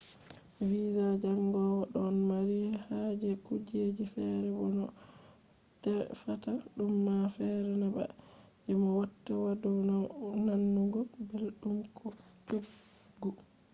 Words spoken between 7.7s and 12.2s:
na ba je mo watta yadu nanugo belɗum ko